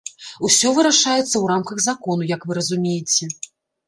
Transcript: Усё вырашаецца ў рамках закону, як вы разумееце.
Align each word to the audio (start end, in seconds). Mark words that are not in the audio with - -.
Усё 0.47 0.69
вырашаецца 0.77 1.21
ў 1.25 1.41
рамках 1.51 1.83
закону, 1.89 2.21
як 2.31 2.47
вы 2.47 2.57
разумееце. 2.59 3.29